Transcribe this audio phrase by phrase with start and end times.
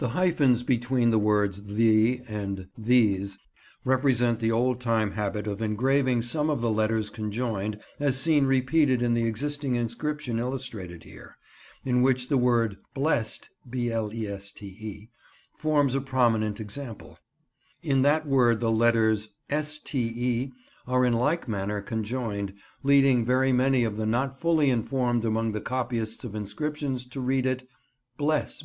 [0.00, 3.36] The hyphens between the words "the" and "thes"
[3.84, 9.02] represent the old time habit of engraving some of the letters conjoined, as seen repeated
[9.02, 11.36] in the existing inscription illustrated here,
[11.84, 13.48] in which the word "bleste"
[15.52, 17.18] forms a prominent example.
[17.82, 20.52] In that word the letters "ste"
[20.86, 22.54] are in like manner conjoined,
[22.84, 27.46] leading very many of the not fully informed among the copyists of inscriptions to read
[27.46, 27.64] it
[28.16, 28.62] "blese."